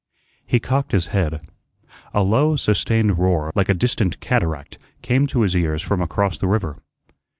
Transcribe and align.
He 0.47 0.59
cocked 0.59 0.93
his 0.93 1.09
head. 1.13 1.39
A 2.11 2.23
low, 2.23 2.55
sustained 2.55 3.19
roar, 3.19 3.51
like 3.53 3.69
a 3.69 3.75
distant 3.75 4.19
cataract, 4.19 4.79
came 5.03 5.27
to 5.27 5.41
his 5.41 5.55
ears 5.55 5.83
from 5.83 6.01
across 6.01 6.39
the 6.39 6.47
river. 6.47 6.73